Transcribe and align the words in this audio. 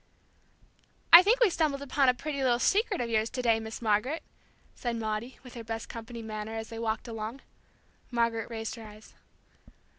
"I 1.13 1.21
think 1.21 1.39
we 1.41 1.51
stumbled 1.51 1.83
upon 1.83 2.09
a 2.09 2.15
pretty 2.15 2.41
little 2.41 2.57
secret 2.57 2.99
of 3.01 3.07
yours 3.11 3.29
to 3.29 3.41
day, 3.43 3.59
Miss 3.59 3.83
Margaret," 3.83 4.23
said 4.73 4.95
Maudie, 4.95 5.37
with 5.43 5.53
her 5.53 5.63
best 5.63 5.89
company 5.89 6.23
manner, 6.23 6.55
as 6.55 6.69
they 6.69 6.79
walked 6.79 7.07
along. 7.07 7.41
Margaret 8.09 8.49
raised 8.49 8.73
her 8.73 8.81
eyebrows. 8.83 9.13